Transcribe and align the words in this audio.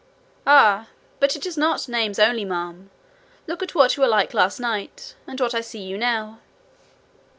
'Ah! 0.47 0.87
But 1.19 1.35
it 1.35 1.45
is 1.45 1.59
not 1.59 1.87
names 1.87 2.17
only, 2.17 2.43
ma'am. 2.43 2.89
Look 3.45 3.61
at 3.61 3.75
what 3.75 3.95
you 3.95 4.01
were 4.01 4.09
like 4.09 4.33
last 4.33 4.59
night, 4.59 5.13
and 5.27 5.39
what 5.39 5.53
I 5.53 5.61
see 5.61 5.83
you 5.83 5.95
now!' 5.95 6.39